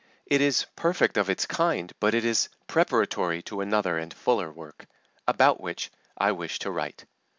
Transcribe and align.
It 0.25 0.41
is 0.41 0.65
perfect 0.75 1.15
of 1.15 1.29
its 1.29 1.45
kind, 1.45 1.93
but 1.99 2.15
it 2.15 2.25
is 2.25 2.49
preparatory 2.65 3.43
to 3.43 3.61
another 3.61 3.99
and 3.99 4.11
fuller 4.11 4.51
work, 4.51 4.87
about 5.27 5.61
which 5.61 5.91
I 6.17 6.31
wish 6.31 6.57
to 6.57 6.71
write. 6.71 7.05